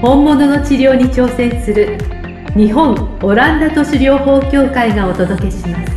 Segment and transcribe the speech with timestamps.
[0.00, 1.98] 本物の治療に挑戦する
[2.54, 5.92] 日本オランダ都市療法協会がお届けします。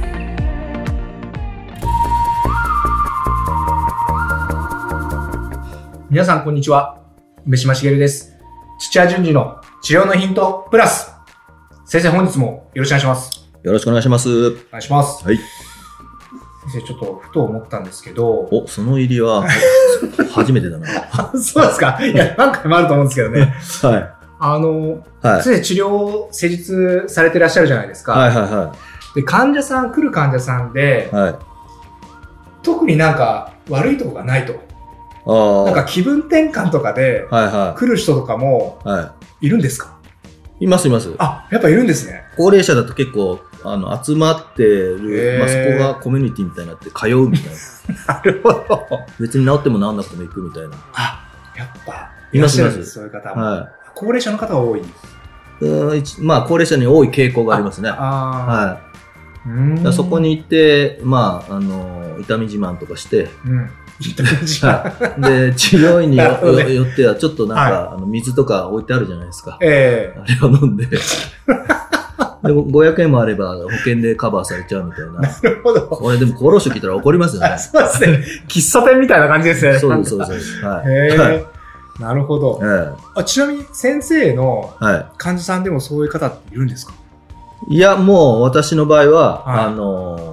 [6.10, 7.00] 皆さんこんにちは。
[7.46, 8.36] 梅島茂です。
[8.80, 11.14] 土屋順次の治療のヒントプラス。
[11.86, 13.52] 先生本日もよろしくお願いします。
[13.62, 14.48] よろしくお願いします。
[14.48, 15.24] お願いします。
[15.24, 15.38] はい。
[16.70, 19.44] 先生ちょっとふと思ったんですけどお、その入りは、
[20.32, 20.88] 初めてだな。
[21.12, 21.98] あ そうですか？
[22.02, 24.10] いや何回もあると思うんですけどねはい。
[24.40, 25.44] あのはい。
[25.44, 28.74] 先生治療施術されてらっしゃるじゃないですか、はいはいは
[29.16, 31.16] で患者さん来る患者さんでい。
[31.16, 31.36] はい。
[32.64, 34.54] 特になんか悪いとこがないと
[35.26, 35.66] ああ。
[35.66, 38.88] なんか気分転換とかではいは来る人とかもい。
[38.88, 39.96] はいるんですか？
[40.60, 40.66] い。
[40.66, 41.12] いますいます。
[41.18, 47.54] あやっぱいるんですね高齢者だと結構、あの、集まってへる、ーまあ、そこがコミュニティみたいになって通うみたい
[48.08, 48.14] な。
[48.16, 50.70] なるほど別に治っても治んなくても行くみたいな。
[50.94, 54.84] あやっぱいまっしゃるんでいますそういう方も、は高齢者の方が多いい。
[55.62, 57.90] うん一まあ、高齢者に多い傾向がありますね。
[57.90, 58.80] ああは
[59.46, 59.94] うーんい。
[59.94, 63.70] そこに行って、まあ、あの、痛み自慢とかして、うん
[64.02, 69.58] はで、 治療院によねよっては、ちょっとなんか、あの水とか置いてあるじゃないですか。
[69.62, 70.88] ええあれを飲んで。
[72.44, 75.12] で、500円もあれば保険でカバーされちゃうみたいな。
[75.22, 75.82] なるほど。
[75.88, 77.48] これでも厚労省聞いたら怒りますよね。
[77.48, 77.58] あ。
[77.60, 78.24] そうですね。
[78.50, 79.78] 喫茶店みたいな感じですね。
[79.80, 80.66] そうです、そうです。
[80.66, 80.88] はい。
[80.92, 81.36] へはい。
[81.36, 81.46] え
[82.00, 82.60] なるほど。
[82.64, 84.74] えあちなみに先生の
[85.18, 86.94] 患者さんでもそういう方っているんですか？
[87.70, 87.76] い。
[87.76, 89.66] いや、もう私の場合は、はい。
[89.66, 90.32] あのー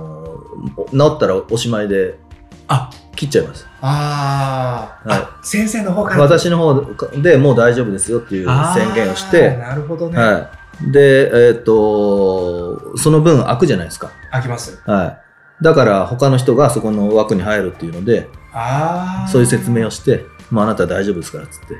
[0.91, 2.19] 治ったらおしまいで
[2.67, 2.91] あ。
[3.15, 3.67] 切っちゃいます。
[3.81, 5.19] あー、はい。
[5.21, 6.21] あ先生の方から。
[6.23, 6.75] 私の方
[7.21, 10.49] でもう大丈夫ですよっていう宣言をして、なるほどね、はい。
[10.83, 14.11] で、えっ、と、その分開くじゃないですか。
[14.31, 15.19] 開きますは
[15.61, 15.65] い。
[15.65, 21.77] だから他の人がそこの枠に入るっていうので、ああそういう説明をして、まああなた大丈夫ですからっつって。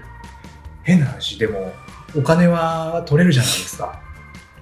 [0.83, 1.73] 変な話でも
[2.17, 4.01] お金は取れるじゃないですか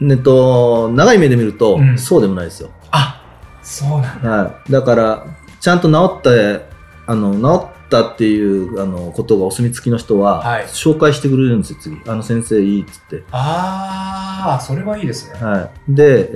[0.01, 2.71] えっと、長い目で見ると、うんそうでもないですよ。
[2.91, 3.23] あ
[3.63, 4.73] そうなんだはい。
[4.73, 5.27] だから、
[5.61, 6.67] ちゃんと治って、
[7.07, 11.97] あの、治ったっていう、あの、ことがお墨付きの人は、はい紹介してくれるんですよ、次。
[12.07, 13.23] あの先生いいっつって。
[13.31, 15.95] ああそれはいいですねはい。
[15.95, 16.35] で、え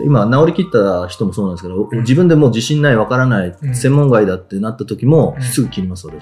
[0.00, 6.18] ー今、治りきった人もそうなんですけど、うん自分でもう自信ない、わからない、うん専門外だってなった時も、うんすぐ切ります、俺。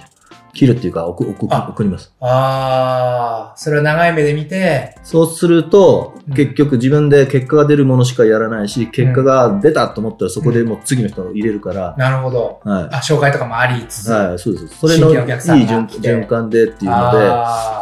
[0.57, 1.69] 切るっていうか、送送あ。
[1.71, 2.15] 送ります。
[2.21, 4.97] ああそれは長い目で見て。
[5.03, 12.61] そうするとうん、結局自分で結果が出るものしかやらないし、結果が出たと思ったらそこでもう次の人を入れるから、なるほど。
[12.65, 12.85] はい。
[12.85, 14.69] あ紹介とかもありつつ、はい、そうです。
[14.79, 17.31] それのいい循循環でっていうので、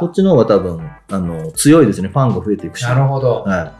[0.00, 2.08] そっちの方が多分、あの、強いですね。
[2.08, 2.82] ファンが増えていくし。
[2.82, 3.72] なるほど、は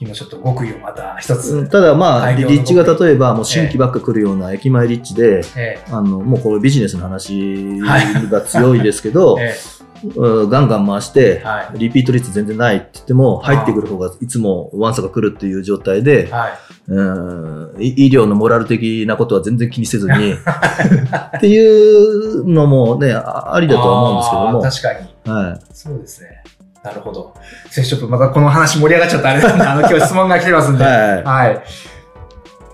[0.00, 1.70] 今ちょっと極意をまた一つ、い。
[1.70, 8.30] ただまあ、立地が例えばもう新規ばっか来るような駅前立地で、えあの、もうこれビジネスの話はい。
[8.30, 9.80] が強いですけど、 ええ。
[10.16, 11.78] うんガンガン回してえ、はい。
[11.78, 16.52] リピート率全然ないって言っても、入ってくる方がいつもワンサが来るっていう状態で、はい。
[16.88, 20.32] うんい医療のモラル的なことは全然気にせずに、
[21.36, 25.46] っていうのもね、あありだとは思うんですけども、確かに。
[25.48, 25.60] はい。
[25.74, 26.42] そうですね
[26.82, 27.34] なるほど
[27.70, 31.62] 先生ちょっとまたこの話盛り上がっちゃったあれなんであの今日質問が来てますんではいはい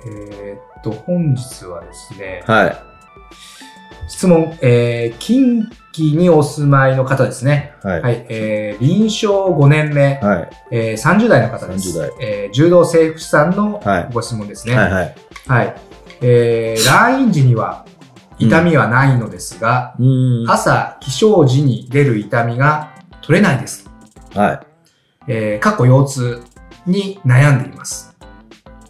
[0.07, 2.77] えーっと本日はですねはい。
[4.09, 7.73] 質問、えー近畿にお住まいの方ですね。
[7.83, 8.03] はい。
[8.03, 8.27] はい。
[8.29, 10.51] えー臨床5年目、はい。
[10.71, 11.99] えー30代の方です。
[11.99, 14.77] 30代えー柔道整復師さんのはいご質問ですね。
[14.77, 14.93] はい。
[14.93, 15.15] はい。
[15.49, 15.75] はい。
[16.23, 17.85] えー来院時には
[18.39, 20.51] 痛みはないのですが、うーん。
[20.51, 22.93] 朝、起床時に出る痛みが
[23.23, 23.86] 取れないです。
[24.37, 24.61] はい。
[25.29, 26.43] えー、過去腰痛
[26.87, 28.17] に悩んでいます。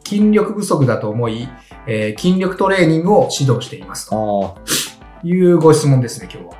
[0.04, 1.48] 筋力不足だと思い、
[1.86, 4.10] えー筋力トレーニングを指導しています。
[4.10, 5.26] とああ。
[5.26, 6.54] いうご質問ですね、今日は。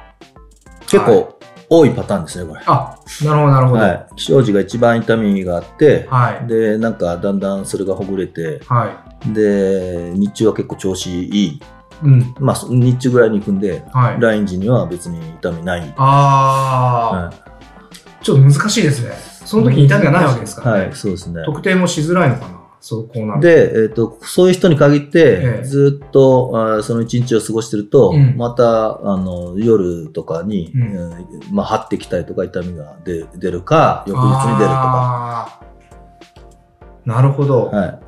[0.89, 1.39] 結構
[1.69, 2.63] 多いパターンですね、これ。
[2.67, 3.83] あ、なるほど、なるほど。
[3.83, 4.07] はい。
[4.17, 6.47] 気象時が一番痛みがあって、はい。
[6.47, 11.47] で、なんかだんだんそれがほぐれて、はで、日中は結構調子いい。
[11.47, 11.61] い。
[12.03, 12.35] うん。
[12.39, 14.21] まあ、そ日中ぐらいに行くんで、はい。
[14.21, 15.95] 来院時には別に痛みない。
[15.97, 17.56] あー、は
[18.27, 19.13] ちょっと難しいですね。
[19.45, 20.87] その時に痛みがないわけですからね。
[20.87, 21.45] はい、そうですね。
[21.45, 22.61] 特定もしづらいのかな？
[22.81, 23.41] そう、こうなる。
[23.41, 35.61] で、えっ、と、そういう人に限ってええ、ずっと、あーその一日を過ごしてると、うんまた、あの、夜とかに、うんうんまあ、張ってきたりとか痛みが出出るか、翌日に出るとか。
[37.05, 37.67] なるほど。
[37.67, 38.01] はい。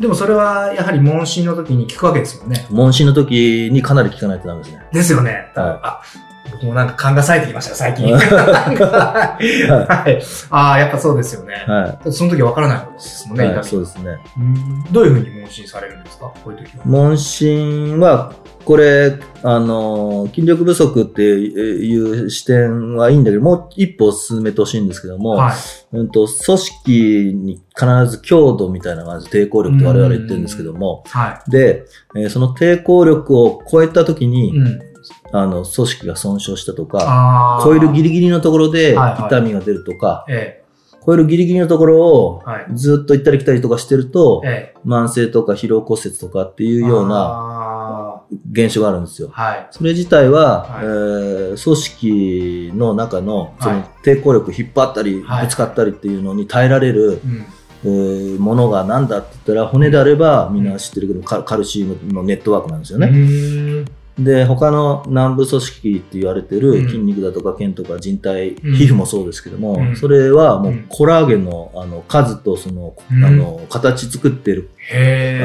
[0.00, 2.64] でもそれはやはり問診の時に聞くわけですよね。
[2.70, 4.86] 問診の時にかなり効かないとダメですね。
[4.92, 5.50] ですよね。
[5.54, 6.02] はいあ、
[6.52, 8.12] 僕もなんか勘が冴えてきました、最近。
[8.12, 10.22] ははい。
[10.50, 11.54] ああ、やっぱそうですよね。
[11.66, 13.40] はその時わからないことですもんい。
[13.40, 13.64] ね、はい。
[13.64, 14.18] そうですね。
[14.38, 16.32] うんどういうふうに問診されるんですか？
[16.44, 16.84] こういう時は。
[16.84, 18.32] 問診は、
[18.64, 25.96] これ、あの、筋力不足っていう視点はいいんだけど、もう一歩進めてほしいんですけども、はい。
[25.96, 31.84] うんと、組織に必ず強度みたいな感じで抵抗力って我々言ってるんですけども、はで、
[32.16, 34.28] えーその抵抗力を超えた時い。
[34.28, 34.89] に、うん。
[35.32, 37.60] あの、組織が損傷したとか。
[37.64, 40.60] 超えるギリギリのところで痛みが出るとか、え
[41.04, 42.42] 超えるギリギリのところを。
[42.74, 44.78] ずっと行ったり来たりとかしてると、ええ。
[44.86, 48.22] 慢性とか疲労骨折とかっていうようなな。
[48.52, 49.28] 現象があるんですよ。
[49.32, 49.68] はい。
[49.70, 51.30] それ自体は、はいえー
[51.62, 57.46] 組織の中のそはいの抵抗力引っ張ったり、はいぶつかったりっていうのに耐えられる、うん。
[57.84, 63.84] えーものが何だって言ったら骨であればみんな知ってるけどカカルシウムのネットワークなんですようね。
[64.24, 74.70] で他の軟部組織って言われてうんる筋肉だとか腱とか人体、うん皮膚もそうですけども、うんそれはもううんコラーゲンのあの数とその,、うんあの形作ってる。
[74.92, 74.94] あ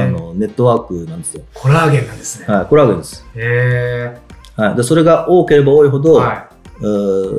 [0.10, 1.44] のネットワークなんですよ。
[1.54, 2.48] コラーゲンなんですね。
[2.54, 3.25] はい、コラーゲンです。
[3.36, 4.18] へ
[4.56, 6.01] はい、でそれが多ければ多いほえ。
[6.01, 6.55] ど、はうー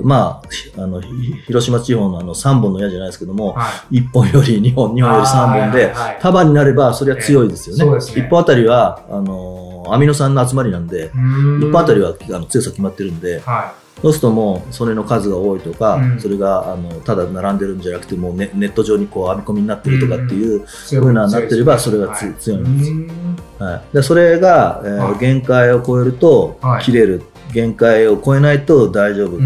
[0.02, 1.08] まあ、ひあのひ
[1.46, 3.36] 広島地方のあの3本の矢じゃないですけどい。
[3.36, 4.00] も、はい。
[4.00, 7.84] 1本より2本、2本より3本で束になればそれは強いですよね。
[7.84, 8.22] ええそうですね。
[8.26, 11.60] 1本あたりは、あのーアミノ酸の集まりなんで、ん。
[11.60, 13.72] 1本あたりはあの強さ決まってるんで、は
[14.02, 16.18] そうするともうそれの数が多いとか、うん。
[16.20, 20.96] それがあのただ並んでるんじゃなくて、もうネネット上にこう編み込みになってるとかっていう、い。
[20.96, 22.34] ふうななってればそれがつはい。
[22.40, 23.36] 強いんですうーん。
[23.58, 25.18] はい、でそれが、えーはい。
[25.18, 26.82] 限界を超えるとはい。
[26.84, 27.22] 切れる、
[27.52, 29.38] 限界を超えないと大丈夫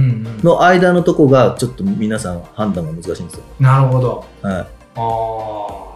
[0.43, 3.45] の間のとこがちょっと皆さん判断が難しいんですよ。
[3.59, 4.25] なるほど。
[4.43, 4.55] はい
[4.97, 5.90] ああ。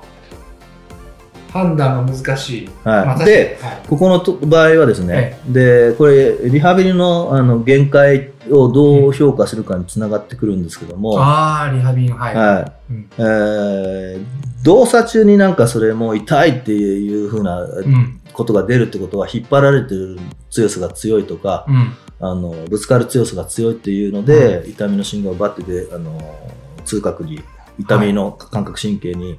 [1.55, 2.71] 判断が難しい。
[2.83, 12.35] はいまあで、はいここのと場合はですね、でこれリハビリのあの限界をどう評価するかにつながってくるんですけども、ああ、リハビリの、はい。
[12.35, 14.25] はいうんえー
[14.65, 18.21] 動作中になんかそれも痛いっていう風なうん。
[18.33, 20.19] ことが出るってことは引っ張られてる
[20.51, 21.93] 強さが強いとか、うん。
[22.19, 26.19] あのぶつかる強さが強いっていうので、痛みの信号がバッてであの
[26.85, 27.43] 痛覚に
[27.79, 29.33] 痛みの感覚神経に、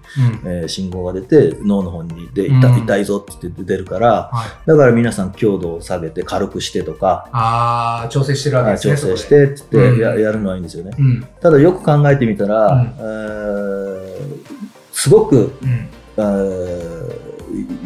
[0.43, 0.51] うん。
[0.51, 4.67] えー信号が出て脳の方にで痛,、うん痛いぞって言って出るからはい。
[4.67, 8.95] だから皆さん強度を下げて軽くしてとか、ああ、調整してるわけですね。
[8.97, 9.29] 調整し。
[9.29, 11.25] てってや,、うんやるのはいいんですよねうん。
[11.41, 14.45] ただよく考えてみたら、うんえー
[14.91, 15.89] すごく、うん。
[16.17, 17.35] えー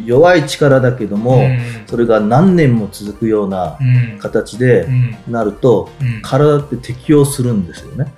[0.06, 3.84] 弱い力だけども、うんそれが何年も続くようなう
[4.16, 4.20] ん。
[4.20, 5.16] 形でうん。
[5.32, 6.22] なると、うん。
[6.24, 8.12] 体って適応するんですよね。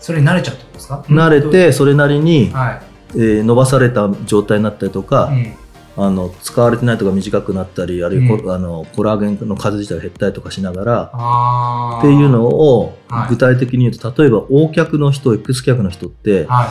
[0.00, 1.04] それに慣れちゃうってことですか？
[1.08, 2.82] 慣れ、てそれなりに、はい。
[3.14, 5.54] えー伸ばされた状態になったりとか、うん。
[5.96, 11.98] あの使われてないとか短くなったりあるいはコ,、うんあのコラーゲンの数自体が減ったりとかしながら。
[11.98, 16.68] っていうのをはい具体的に言うと、例えば O 脚の人 X 脚の人っては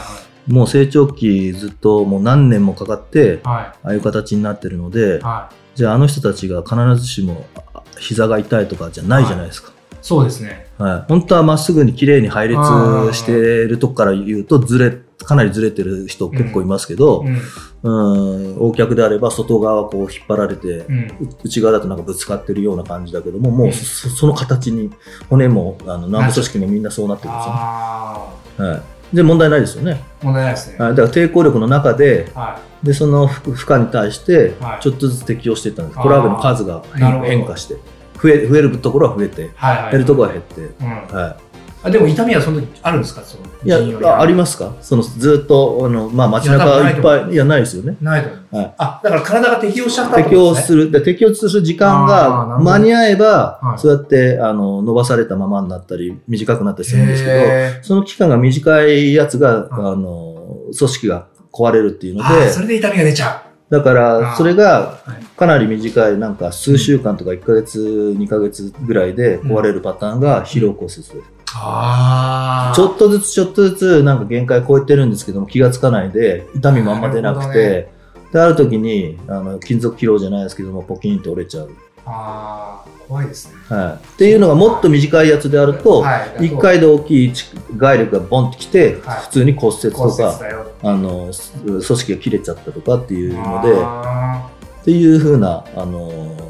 [0.47, 3.65] いもう成長期ずっともう何年もかかってはい。
[3.65, 5.21] ああいう形になってるのではい。
[5.21, 5.55] はい。
[5.75, 9.71] じゃああの人たちが必ずしもあ膝が痛いとかじゃないじゃないですか。
[10.01, 10.67] そうですね。
[10.77, 12.57] はい、本当はまっすぐに綺麗に配列
[13.13, 17.39] してるとこから言うとずれかなりずれてる人結構いますけど、うん。
[17.81, 21.35] うん、横脚であれば外側こう引っ張られて、うん。
[21.43, 23.73] 内側だとなんかぶつかってるような感じだけどももううん。
[23.73, 24.91] そその形に
[25.29, 27.53] 骨もあの軟部組織もみんなそうなってるんですよ。
[27.53, 28.81] ね、あは
[29.13, 30.25] い、で問題ないですよね、あ。
[30.25, 30.77] 問題ないですね。
[30.79, 34.81] はい、だから抵抗力の中ではでその負負荷に対してはい。
[34.81, 37.75] ちょっとずつ適応していったんです、コラーゲンの数が変化して
[38.21, 39.49] 増え増えるところは増えてい。
[39.55, 39.91] はいはい。
[39.91, 40.87] 減るところは減って、うん。
[40.87, 41.37] は
[41.81, 43.21] あ、でも痛みはその時あるんですか？
[43.21, 43.69] そのい、い
[44.01, 44.73] やあありますか？
[44.81, 47.95] そのずっとあの、まあ、街中いっぱいいやないですよね。
[48.01, 48.55] ないと思う。
[48.57, 48.73] はい。
[48.77, 53.79] あ、だから体が適応しちゃったって適応する、で適応する時間が間に合えば、はい。
[53.79, 59.69] そうやってあの伸ばされたままになったり、短くなったりするんですけど、へその期間が短いやつが、はい。
[59.71, 60.35] あの
[60.77, 71.15] 組織が壊れるっていうので、それで痛みが出ちゃだかあらーそれがはいかなり短い、なんか数週間とか1ヶ月、2ヶ月ぐらいで壊れるパターンが疲労骨折です。
[71.15, 71.23] う。
[71.55, 72.75] ああ。
[72.75, 77.89] ちょっとずつちょっとずつなんか限界超えてるんですけども気がつかないで痛みもあんま出なくて、
[78.33, 81.69] である時にあの金属疲労じゃないですけどもポキンと折れちゃう。
[82.11, 83.55] ああ、怖いですね。
[83.69, 84.07] はい。
[84.13, 87.33] っていうのがもっと短いやつであると、はい1回で大きい
[87.77, 90.39] 外力がボンってきて、はい普通に骨折とか。
[90.81, 94.49] あの、す組織が切れちゃったとかっていうので、あ
[94.81, 96.49] っていう風な、あのー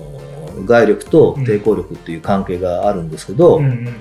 [0.65, 3.95] 外力と抵抗力っていう関係があるんですけど、ーうんうんうん。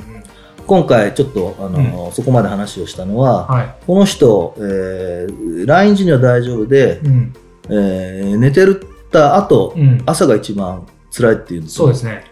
[0.66, 7.34] 今回ちょっと、あのーそこまで話をしたのは、はこの人、えー、来日には大丈夫でい。、うん。
[7.70, 10.02] えー寝てるった後、うん。
[10.04, 10.86] 朝が一番
[11.18, 12.24] 辛いっていうそうですね。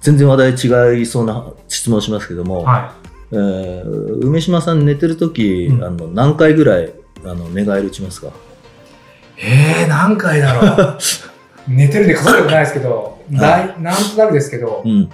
[0.00, 2.94] 全然話題違いそうな質問しますけども、は
[3.32, 6.92] えー梅島さん寝てる時、うんあの何回ぐらい
[7.24, 8.28] あの寝返り打ちますか？
[8.28, 8.30] い。
[9.38, 10.98] えー、何回だろう。
[11.68, 15.10] 寝てるんで数えたことないですけど、だいなんとなくですけどう、ん。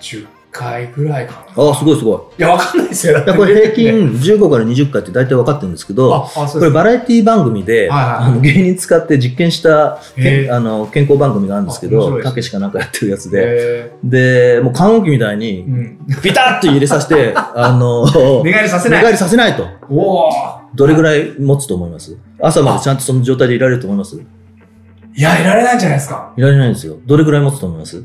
[0.00, 1.64] 10回ぐらいかな。
[1.64, 2.40] ああ、すごいすごい。
[2.40, 3.18] いや、わかんないですよ。
[3.18, 6.70] いやこれ平均15から20回って大体分かってるんですけど、これ。
[6.70, 9.98] バラエティ番組で、あの芸人使って実験したあ
[10.60, 15.98] の健康番組があるんですけど、たけしかなんかやってるやつで、えで、もう看護機みたいーにう、ん。
[16.22, 18.04] ビタッと入れさせて、 あの、
[18.44, 19.04] 寝返りさせ寝ない。
[19.04, 19.66] 返りさせないと。
[19.90, 20.30] おお。
[20.74, 22.16] どれぐらい持つと思います？
[22.40, 24.16] 朝までちゃんとその状態でいられると思います？
[25.14, 26.32] いや、いられないんじゃないですか。
[26.36, 26.96] いられないんですよ。
[27.06, 28.02] どれぐらい持つと思います？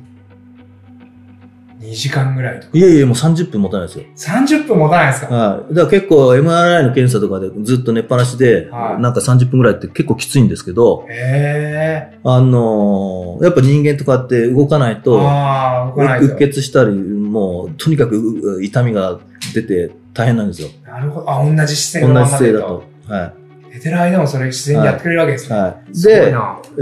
[1.87, 2.77] 2時間ぐらいとか。
[2.77, 4.05] いやいや、もう30分持たないですよ。
[4.15, 5.33] 30分持たないですか？
[5.35, 5.73] はい。
[5.73, 12.19] だから結構 MRI の検査とかでずっと寝っぱなしで、はいなんか30分ぐらいって結構きついんですけど、へえ。
[12.23, 18.17] あのーやっぱ人間とかって動かないと、ああ、動かないううっ血したり、もうとにかく
[18.57, 19.19] う痛みが
[19.53, 20.69] 出て大変なんですよ。
[20.85, 21.29] なるほど。
[21.31, 22.83] あ、同じ姿勢同じ姿勢だと。
[23.07, 23.33] は
[23.77, 25.49] 寝てる間もそれ自然にやってくれるわけですい。
[25.49, 25.55] ね。
[25.59, 25.95] はい。
[25.95, 26.59] すごいで、な。
[26.79, 26.81] え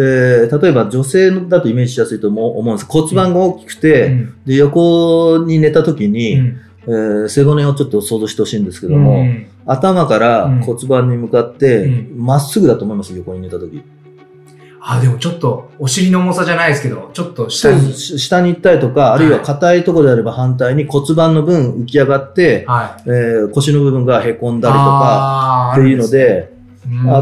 [0.50, 2.86] ー例えば女性だとイメージしやすいと思うんです。
[2.88, 13.84] 骨盤が大きくて、うんで、横に寝た時に、うんえー背骨をちょっと想像してほしいんですけども、うん頭からうん骨盤に向かってう、ま、っすぐだと思います、横に寝た時。
[14.88, 17.92] あ、でもちょっと、お尻の重さじゃないですけど、ちょっと下に。
[17.92, 23.10] し下に行ったりとか、あるいは硬いところであれば反対に骨盤の分浮き上がって、はい。
[23.10, 26.55] えー腰の部分が凹んだりとか、あっていうの、で、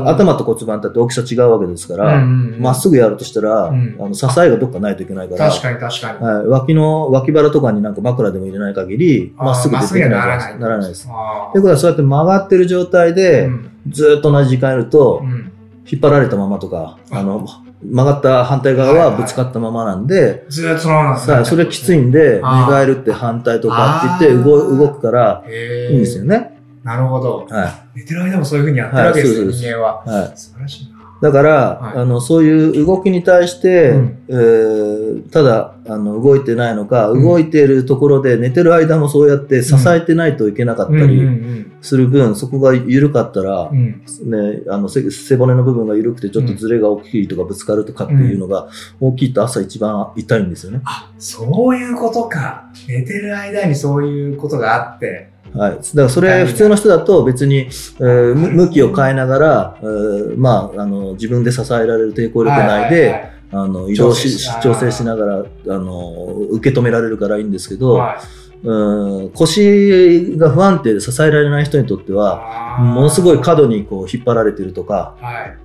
[0.05, 2.21] 頭と骨盤だって大きさ違うわけですから、
[2.59, 2.93] まっすぐ。
[2.93, 3.95] ぐやるとしたら、うん。
[3.99, 6.19] あの支えがどっかないといけないから、確かに確かに。
[6.19, 11.07] はい、脇の、脇腹とかになんか枕でも入れない限り、まっすぐ出ていけないなならないです。
[11.09, 13.69] あということはそうやって曲がってる状態で、うん。
[13.89, 15.51] ずーっと同じ時間やると、うん。
[15.91, 17.19] 引っ張られたままとか、あ。
[17.19, 17.45] あの、
[17.83, 26.52] 曲がった反対側はぶつかったままなんで、ずーっとそのままなんですそれきついんで、寝返るって反対とかって言って動動くから、へいいんですよね。
[26.83, 26.91] ね。
[26.91, 27.47] なるほど。
[27.49, 30.03] は寝てる間もそういうふうにやってるわけですよ、はい人間は。
[30.05, 30.09] い。
[30.09, 30.37] はい。
[30.37, 31.03] 素晴らしいな。
[31.21, 44.03] だから、はいあの、そういう動きに対して、うんえーただ、あの、動いてないのか、うん動いているところで寝てる間もそうやって支えてないといけなかったりする分、そこが緩かったらう、ん。
[44.25, 48.67] ね、あの背背骨の部分が緩くてちょっとズレが大きいとかぶつかるとかっていうのが
[48.99, 50.81] 大きいと朝一番痛いんですよね。
[50.83, 52.69] あ、そういうことか。
[52.87, 55.32] 寝てる間にそういうことがあって。
[55.55, 55.71] はい。
[55.71, 66.11] だからそれ普通の人だと別に、えーむ向きを変えながら、えーまあ、あの、自分で支えられる抵抗力内で、はいはいあの、移動し、調整しながら、あの、
[66.51, 75.57] 受け止められるからいいんですけど、はいうん腰が不安定で支えられない人にとっては、ものすごい過度にこう引っ張られてるとか、はい。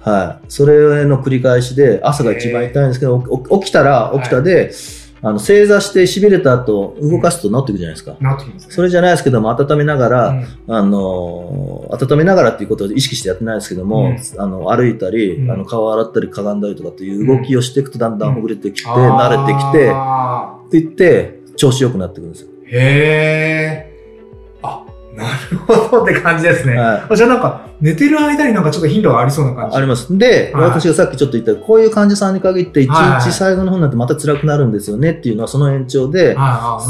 [0.00, 0.44] はい。
[0.48, 4.72] それの繰り返しで、朝が一番痛いんですけど、お起きたら起きたで、
[5.22, 8.16] あの、正座して痺れた後、動かすと治っていくじゃないですか。
[8.20, 8.74] なってきますね。
[8.74, 22.48] それじゃないですけども、温めながら、うんあの、温めながらっていうことを意識してやってないですけども、あの、歩いたり、うんあの、顔洗ったり、かがんだりとかっていう動きをしていくとだんだんほぐれてきて、慣れてきて、って言って、調子良くなってくるんですよ。
[22.66, 23.89] へー。
[25.20, 26.76] あ、なるほどって感じですね。
[26.76, 29.70] はあじゃあなんか、寝てる間になんかちょっと頻度がありそうな感い。
[29.72, 29.76] じ。
[29.78, 30.16] あります。
[30.18, 36.34] で、はい私がさっきちょっと言った、こういう患者さんに限って、一はいはい日最後の方になってまた辛くなるんですよねっていうのはその延長で、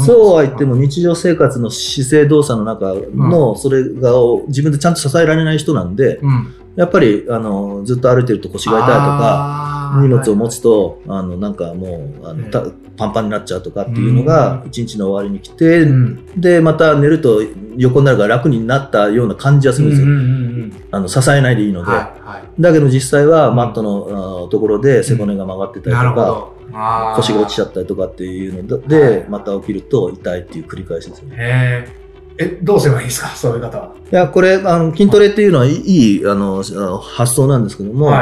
[0.05, 4.11] そうは言っても日常生活の姿勢動作の中の、それが
[4.47, 6.53] 自分でちゃんと支えられない人なんで、うん。
[6.75, 12.63] やっぱり、あの、ずっと歩いてると腰が痛いとか、荷物を持つと、あの、なんかもう、あの、た
[12.97, 16.25] パンパンになっちゃうとかっていうのがう、一日の終わりに来て、うん。
[16.39, 17.41] で、また寝ると
[17.77, 20.07] 横になるから楽になったような感じはするんですよ。
[20.07, 20.27] うんうんうんう
[20.67, 21.91] んあの、支えないでいいので。
[21.91, 22.43] はいはい。
[22.59, 32.00] だけど実際はマットの、あところで背骨が曲がってたりとか、腰が落ちちゃったりとかっていうのはで、いまた起きると痛いっていう繰り返しですよね。
[32.43, 33.27] え、どうすればいいですか？
[33.35, 33.93] そういう方は。
[34.11, 36.63] いや、これ、あの、筋トレっていうのはいい、いいあの、
[36.99, 38.17] 発想なんですけども、は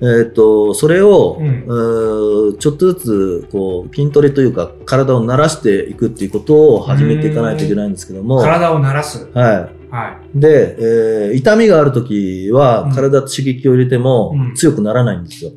[0.00, 8.22] いはえっ、と、それを、うんうーちょっとずつ、こう、筋トレというか、体を慣らしていくっていうことを始めていかないといけないんですけどい。
[8.22, 9.28] も、体を慣らす。
[9.34, 10.36] ははい。
[10.36, 10.40] い。
[10.40, 15.50] で、えー痛みがあるときはうん、体と刺激を入れてもうん強くならないんですよ。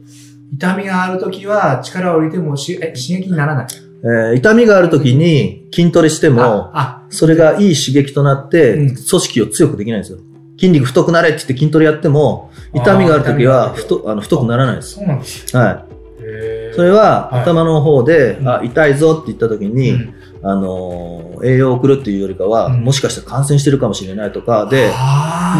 [0.53, 3.67] 痛みがあるときは力を入れてもしえ刺激にならない。
[4.03, 10.19] えー痛みがある時に筋トレしても、あ、それがいい刺激となって、うん組織を強くできないんですよ。
[10.59, 14.95] 筋肉太くなれって言って筋トレやっても、痛みがある時は太あの太くならないです。
[14.95, 15.57] そうなんです。
[15.57, 15.85] は
[16.23, 16.75] へい。
[16.75, 24.91] それははい頭の方で、うんあ、痛いぞって言った時に、うんあのー栄養を送るっていうよりかは、うんもしかしたら感染してるかもしれないとかで、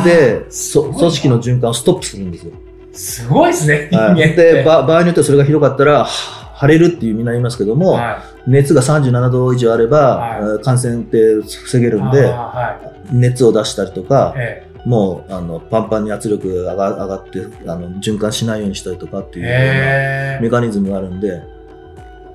[0.06, 2.54] で、そ組織の循環をストップするんですよ。
[2.94, 4.36] すごいですね、人はい。
[4.36, 6.08] で、ば場合によってはそれがひどかったら、
[6.62, 10.40] は腫れるっていう意味になりますけども、は熱が37度以上あれば、はい。
[10.40, 12.34] えー感染って防げい、るんで、
[13.12, 14.68] 熱を出したりとかい、、え。
[14.86, 21.30] もうあのパンパンに圧力が上が上がってあの循環しないようにしたりとかってえいうようメカニズムがあるんで、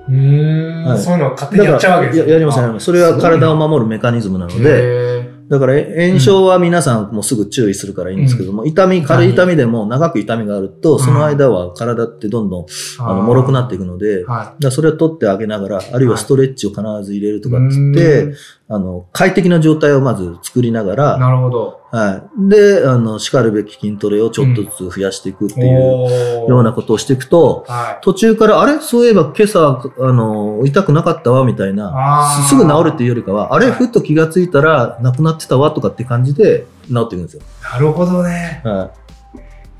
[0.09, 0.99] うーん、はい。
[0.99, 2.87] そういうのを勝手にやっちゃうわけですややりますやります。
[2.87, 12.67] それは体を守るメカニズムなので、で、だからえ炎症は皆さんもすぐ注意するからいいんですけども、痛み、軽い痛みでも長く痛みがあると、その間は体ってどんどん
[12.99, 17.41] あの脆くなっていくので、はらそれを取ってあげながら、あるいはストレッチを必ず入れるい。
[17.41, 18.35] とかっつっうてーん、
[18.69, 21.81] あの、快適な状態をまず作りながら、なるほど。
[21.90, 22.49] はい。
[22.50, 27.99] で、あの、叱るべき筋トレをちょっとずつ増やしていくっていうようなことをしていくと、はい。
[28.02, 28.81] 途中から、あれ？
[28.81, 32.28] そういえば今朝、あの、痛くなかったわ、みたいな。
[32.43, 33.66] すすぐ治るっていうよりかは、あれ？
[33.66, 37.43] はいふっと気がついたら、なくなってたわ、とかって感じで治っていくんですよ。
[37.62, 38.61] なるほどね。
[38.64, 38.90] は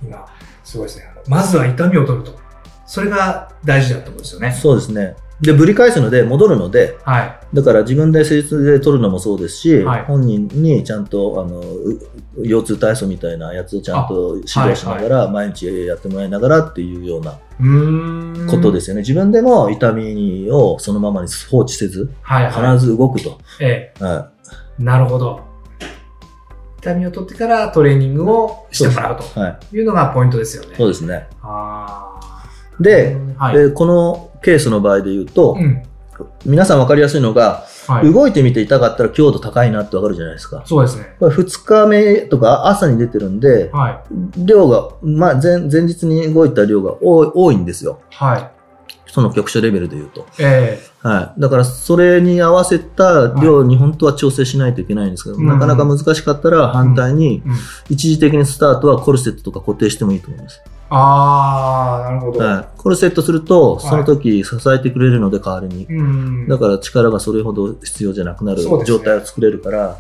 [0.03, 0.27] 今、
[0.63, 1.05] すごいですね。
[1.27, 2.46] まずは痛みを取ると。
[2.87, 4.43] それが大事だってことですよい。
[4.43, 4.53] ね。
[4.53, 5.17] そうですね。
[5.41, 7.39] で、ぶり返すので、戻るので、はい。
[7.53, 18.47] だから自分で施術で取るのもそうですし、はい本人にちゃんと、あの、う腰痛体操みたいなやつをちゃんと指導しながら、毎日やってもらいながらっていうようなうーん。
[18.49, 19.03] ことですよね。
[19.03, 22.75] 自分でも痛みをそのままに放置せず、はい、はい。
[22.77, 23.39] 必ず動くと。
[23.61, 24.31] えは
[24.81, 24.83] え。
[24.83, 25.41] なるほど。
[26.81, 29.39] 痛みを取ってからトレーニングをしてもらうい。
[29.39, 29.59] はい。
[29.71, 30.77] というのがポイントですよね。
[30.79, 31.27] そうですね。
[31.43, 32.06] ああ。
[32.81, 33.57] で、はい。
[33.57, 35.83] で、このケースの場合で言うと、うん。
[36.47, 38.13] 皆さん分かりやすいのが、はい。
[38.13, 40.63] 動いてみて痛かったら強度高いなって分かるじゃないですか。
[40.67, 41.17] そうですね。
[41.19, 44.45] これ2日目とか朝に出てるんで、はい。
[44.45, 48.01] 量が、まあ前、前日に動いた量が多い多いんですよ。
[48.11, 48.51] はい。
[49.07, 50.27] その局所レベルで言うと。
[50.39, 51.41] えはい。
[51.41, 57.57] だから、それに合わせた量に本当は調整しないといけないんですけど、うんなかなか難しかったら反対に、えうん。
[57.91, 60.61] 一時的にスタートはコルセットとか固定してもいいと思います。
[60.89, 62.39] ああ、なるほど。
[62.39, 62.79] はい。
[62.79, 65.87] コルセットすると、いその時支えてくれるので代わりに。
[65.87, 66.49] うん。
[66.49, 69.97] だから力がそれほど必要じゃなくなる状態を作れるから、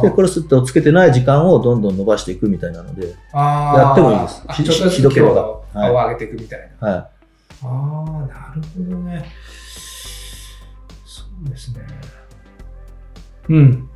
[0.00, 6.88] で、コルセットをつけてない時間をどんどん伸ばしていくみたいなので、やってもいいですひあちょひどければ強度を上げていくみたいな。
[6.88, 7.08] は
[7.64, 9.24] ああ、なるほどね。
[11.04, 11.86] そうですね。
[13.48, 13.88] うん。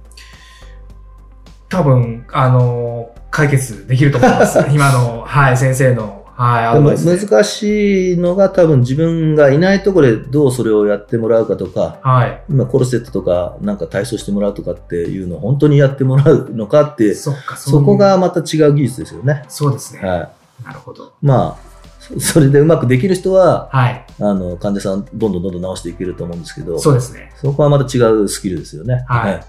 [1.68, 4.58] 多分、あの解決できると思います。
[4.72, 6.90] 今の、はい、先生の、はい、でも。
[6.90, 12.42] 難しいのが多分自分がいないところでどうそれをやってもらうかとか、はい。
[12.50, 19.44] 今コルセットとかなんか体操してもらうとかっていうのを本当にやってもらうのかって、そっか、そこうがまた違う技術ですよね。
[19.48, 20.00] そうですね。
[20.00, 20.30] は
[20.64, 21.06] なるほど。
[21.06, 21.08] い。
[21.22, 24.04] まあ、そそれでうまくできる人は、はい。
[24.20, 27.32] あの、患者さんどんどんどんどん直していけると思うんですけど、そうですね。
[27.36, 29.04] そこはまた違うスキルですよね。
[29.08, 29.44] はい。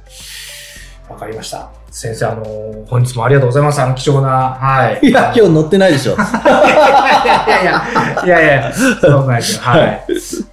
[1.10, 1.70] わかりました。
[1.90, 2.44] 先生、あの
[2.88, 3.82] 本日もありがとうございます。
[3.82, 5.08] あの、貴重な、はい。
[5.08, 6.14] いや、今日乗ってないでしょ。
[6.16, 7.82] いやいや
[8.26, 9.62] いや、いやいや、そんなですよ。
[9.62, 10.04] はい。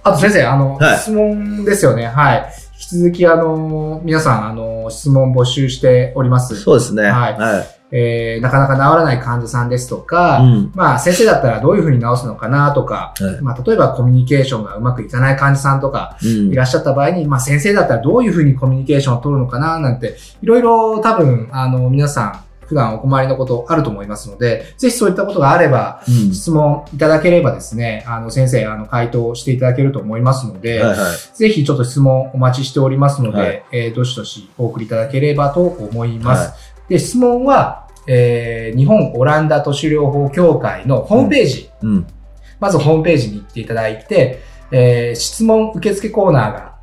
[0.03, 2.07] あと先生、あの、はい質問ですよね。
[2.07, 2.53] はい。
[2.73, 6.55] 引き続き、あの、皆さん、あの、質問募集しております。
[6.55, 7.03] そうですね。
[7.03, 7.74] はいはい。
[7.91, 10.71] えー、なかなか治らない患者さんですとか、うん。
[10.73, 31.37] まあ、先生だったらどういうふうに治すのかなとか、はいまあ、例えばコミュニケーションがうまくいかない患者さんとか、うんいらっしゃった場合に、まあ、先生だったらどういうふうにコミュニケーションを取るのかななんて、いろいろ多分、あの、皆さん、普段お困りのことあると思いますので、ぜひそういったことがあれば、うん質問いただければですね、あの、先生、あの、回答していただけると思いますので、はいはい。
[31.37, 36.49] ぜひちょっと質問お待ちしておりますので、はいえーどしどしお送りいただければと思います。
[36.49, 36.55] は
[36.89, 42.07] で、質問は、えー日本オランダ都市療法協会のホームページ、うん。
[42.59, 44.39] まずホームページに行っていただいて、
[44.71, 46.75] えー質問受付コーナーが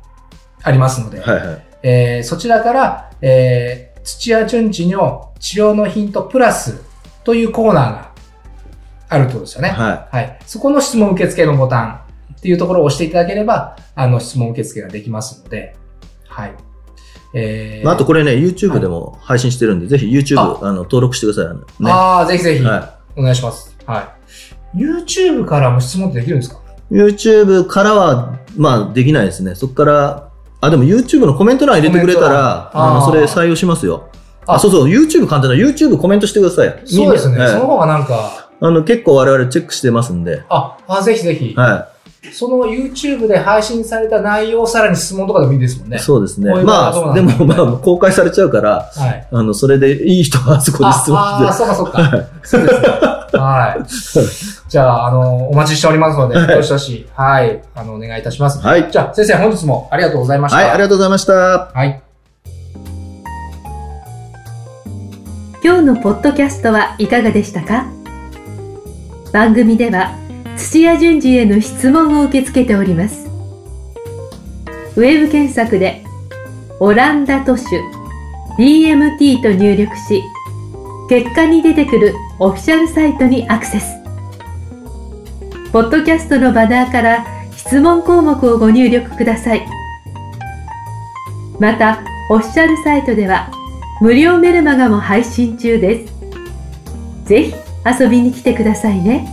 [0.63, 1.65] ありますので、はいはい。
[1.83, 6.83] えーそちらから、えー土屋順次の治療のヒントプラス
[7.23, 8.11] というコーナーが
[9.07, 9.69] あるってことですよね。
[9.69, 10.39] ははい。
[10.45, 11.99] そこの質問受付のボタン
[12.35, 15.77] っていうところを押していただければ、あの、質問受付ができますので、
[16.27, 16.53] はい。
[17.33, 17.85] えい。
[17.85, 21.83] まあ、あとこれね、YouTube でも配信してるんで、ぜひ YouTube ああの登録してください。
[21.83, 21.91] ね。
[21.91, 23.75] ああ、ぜひぜひ、はお願いします。
[23.85, 24.15] は
[24.75, 24.77] い。
[24.77, 26.59] YouTube からも質問ってできるんですか？
[26.91, 26.95] い。
[26.95, 29.55] YouTube からは、まあ、できないですね。
[29.55, 30.29] そこから、
[30.61, 34.09] あ、でも YouTube のコメント欄入れてくれたら、あの、それ採用しますよ。
[34.45, 35.55] ああ、そうそう、YouTube 簡単だ。
[35.55, 36.81] YouTube コメントしてください。
[36.85, 37.39] そうですね。
[37.39, 40.43] はいその方がなんか、あの、結構我々チェックしてますんで。
[40.49, 41.53] あ、あぜひぜひ。
[41.55, 41.89] は
[42.31, 45.97] その YouTube で配信された内容をさらに質問とかでもいいですもんね。
[45.97, 45.99] い。
[45.99, 46.59] そうですねこう。
[46.61, 49.27] いうまあ、でもまあ、公開されちゃうから、はい。
[49.29, 52.27] あの、それでいい人はあそこで質問ああー、そうかそうか。
[52.43, 52.87] そうですね。
[53.33, 53.83] はい。
[54.69, 58.59] じゃあ、あの、お待ちしておりますので、どしどし、はい、あの、お願いいたします。
[58.59, 60.57] はいじゃあ、先生、本日もありがとうございました。
[60.57, 61.33] はい、ありがとうございました。
[61.73, 62.01] はい。
[65.63, 67.85] 今日のポッドキャストはいかがでしたか？
[69.33, 70.22] 番組では
[70.57, 73.27] 土屋順次への質問を受け付けております
[74.95, 76.03] ウェブ検索で
[76.79, 77.65] 「オランダ都市
[78.57, 80.23] DMT」と入力し
[81.09, 83.93] 結果に出てくるオフィシャルサイトにアクセス
[85.71, 89.65] ポッドキャストのバナーから質問項目をご入力ください
[91.59, 93.51] またオフィシャルサイトでは
[94.01, 96.13] 無料メルマガも配信中です。
[97.25, 97.53] ぜひ
[97.85, 99.32] 遊びに来てくださいね。